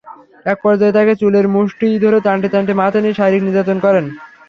একপর্যায়ে 0.45 0.95
তাঁকে 0.97 1.13
চুলের 1.21 1.45
মুঠি 1.53 1.89
ধরে 2.03 2.17
টানতে 2.25 2.47
টানতে 2.53 2.73
মাঠে 2.79 2.99
নিয়ে 3.01 3.17
শারীরিক 3.19 3.43
নির্যাতন 3.45 3.77
করেন। 3.85 4.05